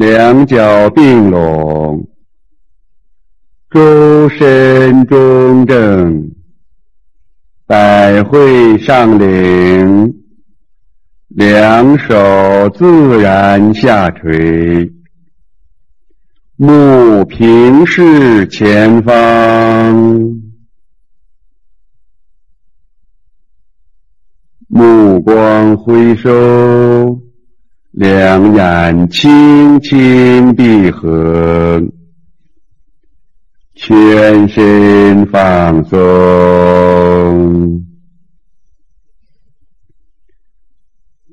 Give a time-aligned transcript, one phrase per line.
[0.00, 2.08] 两脚并拢，
[3.68, 6.30] 周身中正，
[7.66, 10.14] 百会上领，
[11.28, 14.90] 两手自然下垂，
[16.56, 20.40] 目平视前方，
[24.66, 27.20] 目光回收。
[28.00, 31.78] 两眼轻轻闭合，
[33.74, 35.98] 全身放松，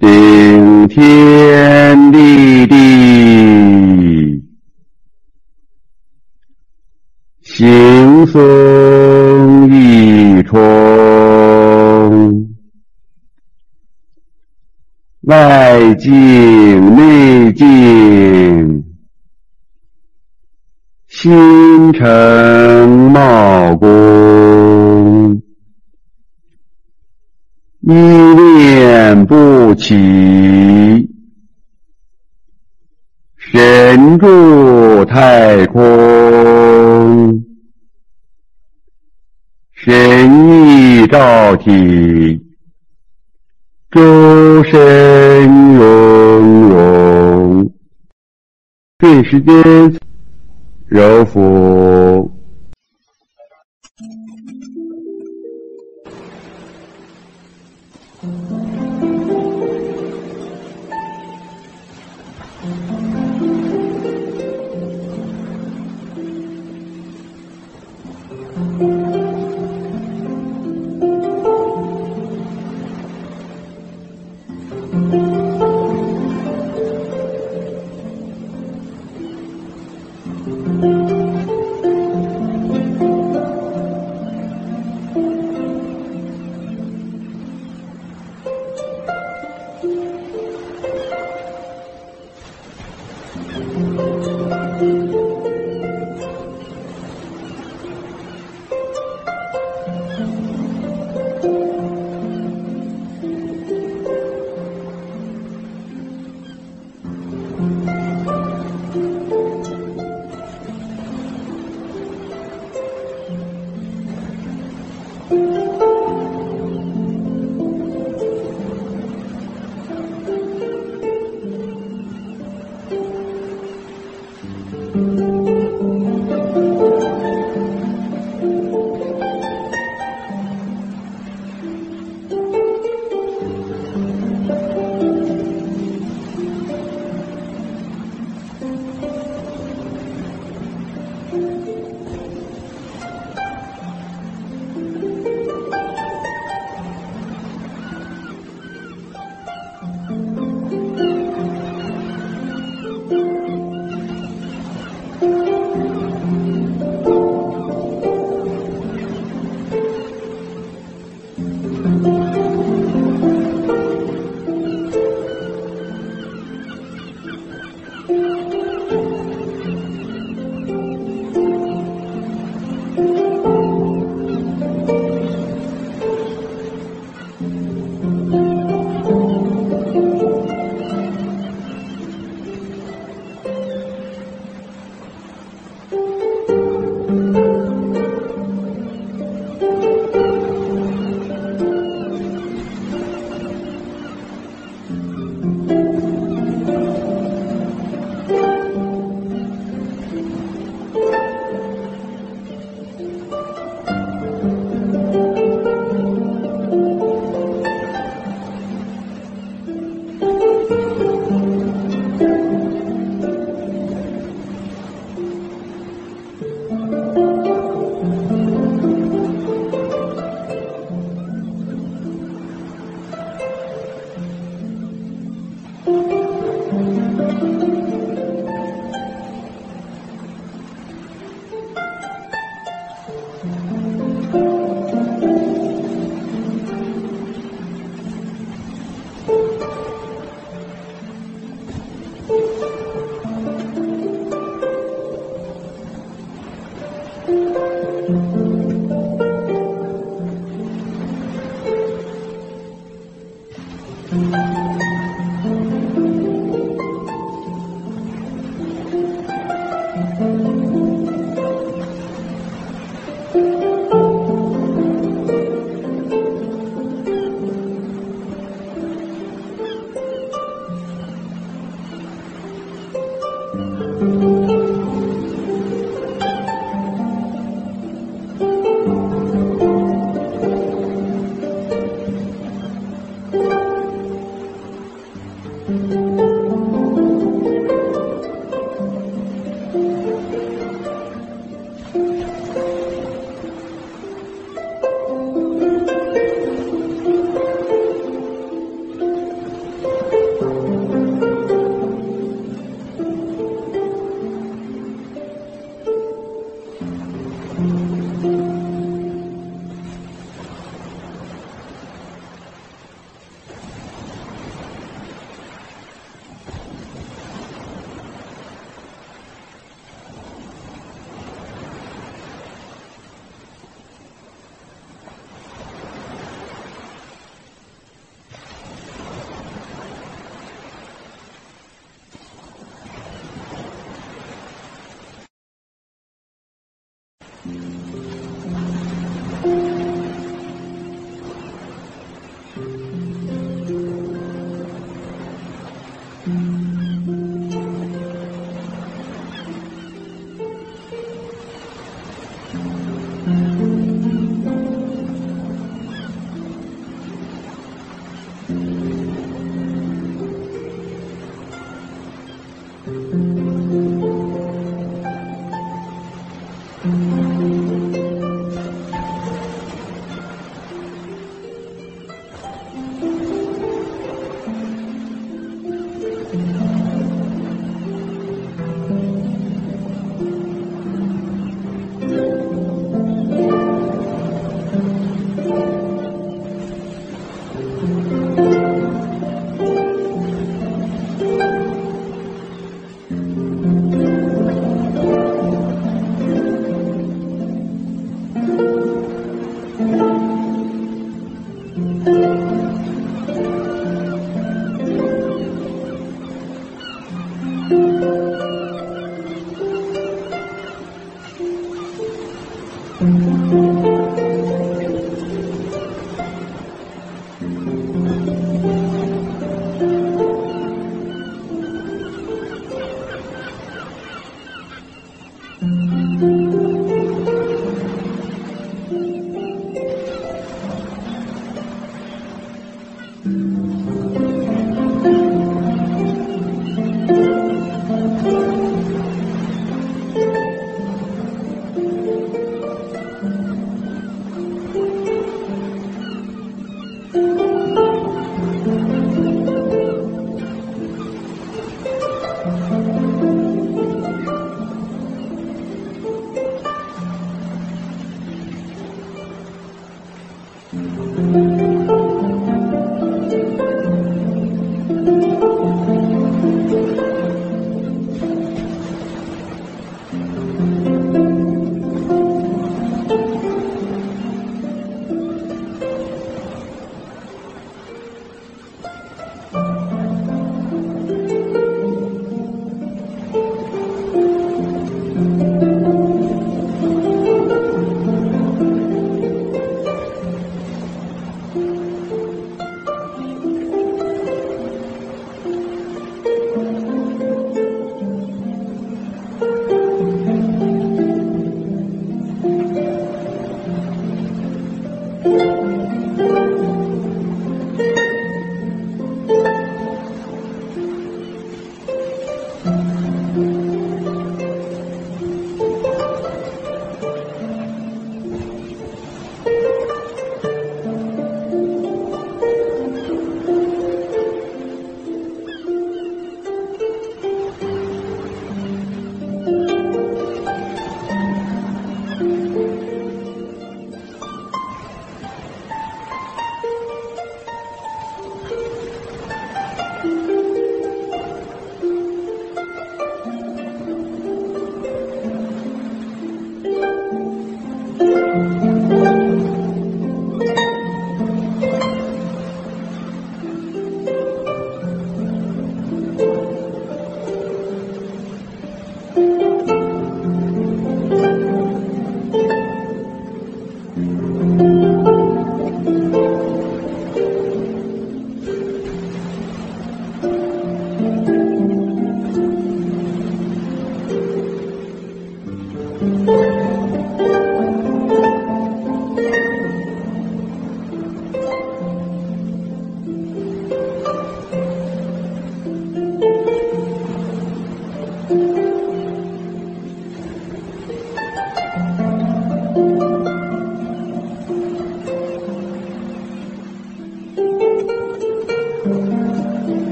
[0.00, 1.45] 顶天
[16.16, 18.84] 外静内静，
[21.08, 25.42] 心诚茂功，
[27.82, 31.08] 一念不起，
[33.36, 37.44] 神住太空，
[39.74, 42.05] 神意照体。
[49.36, 49.98] 时间
[50.88, 51.65] 揉腹。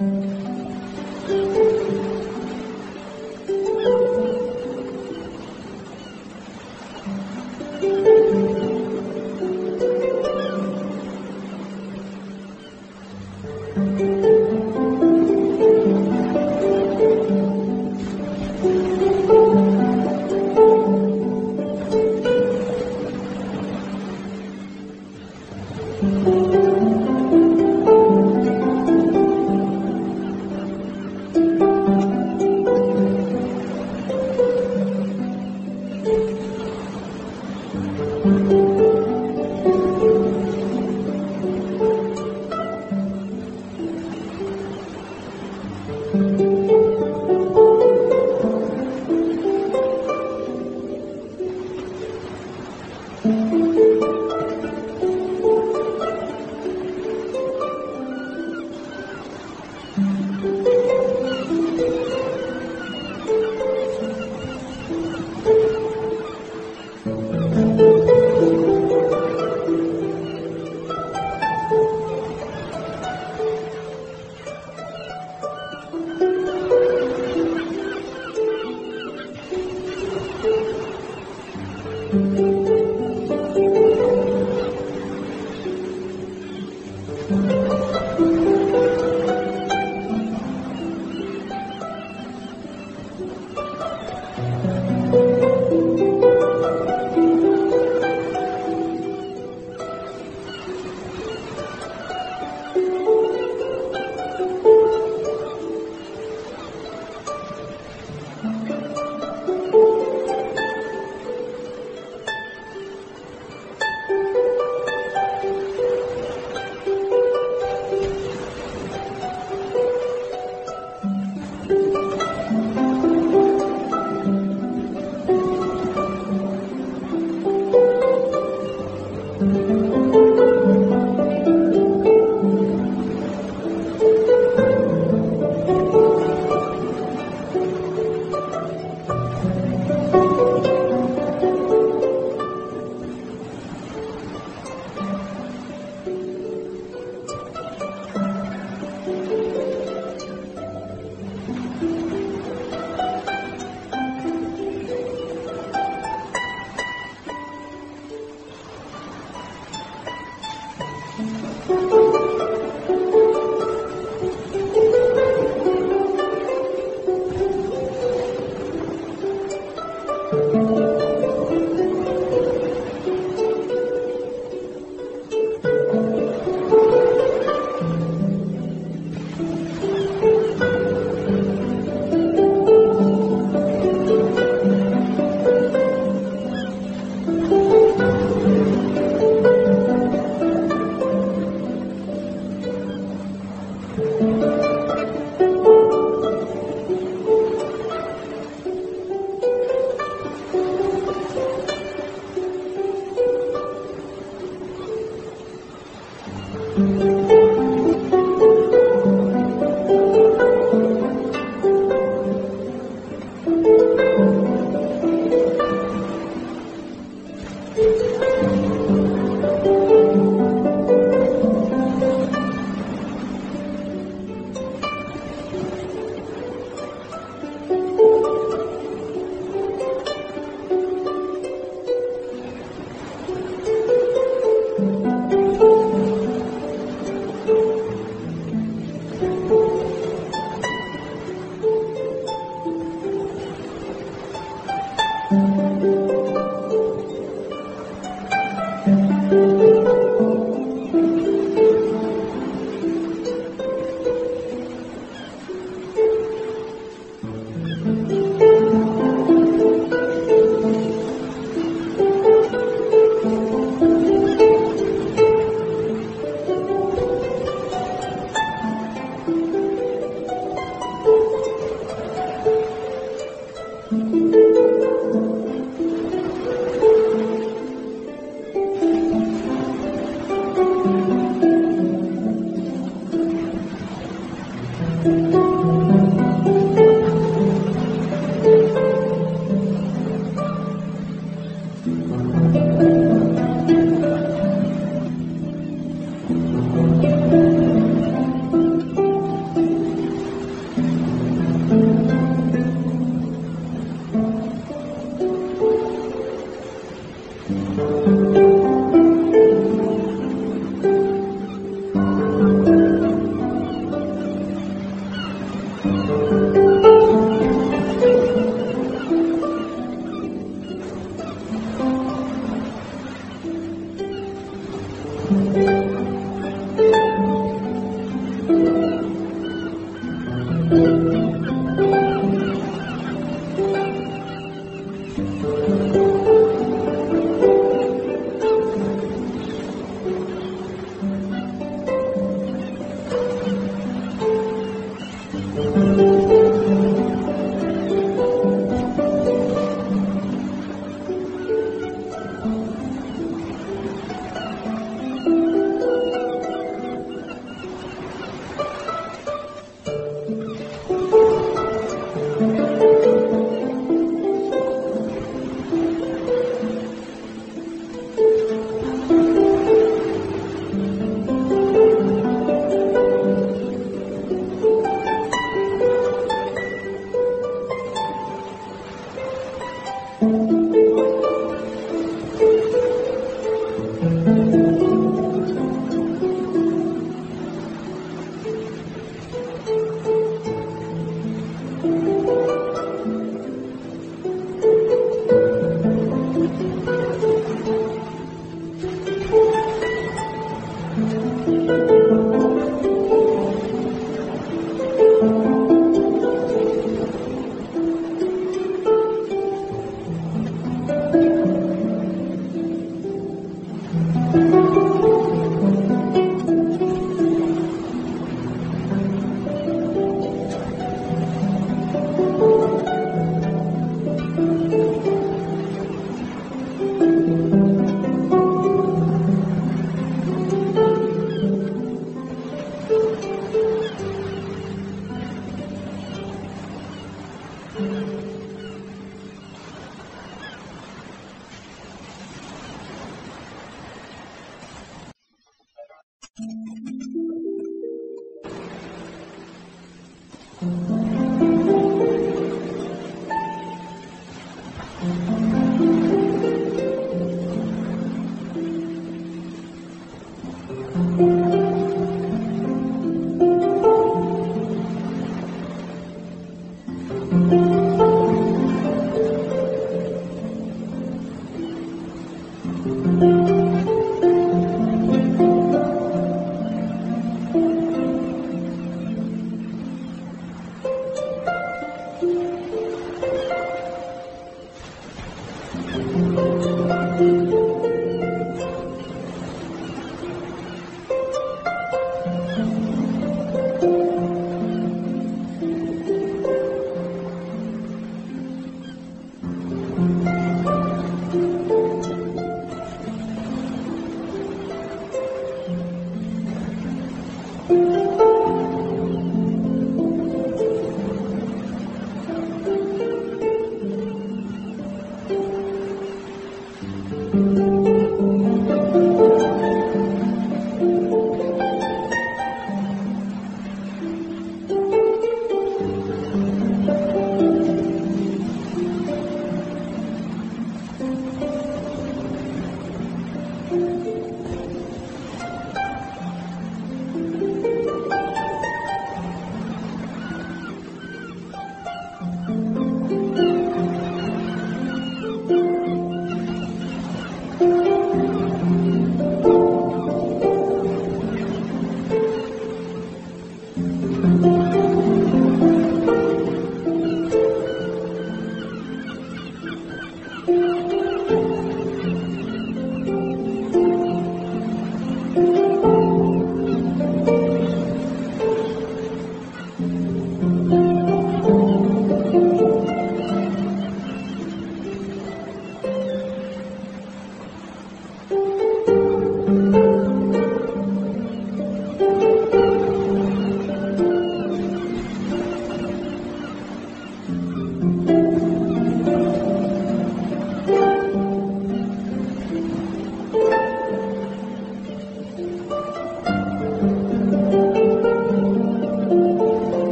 [0.00, 0.37] Mm-hmm.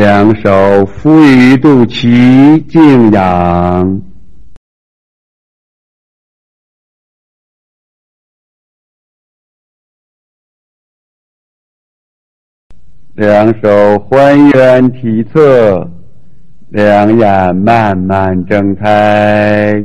[0.00, 4.00] 两手扶于肚脐，静养；
[13.14, 15.86] 两手还原体侧，
[16.70, 19.84] 两眼慢慢睁开。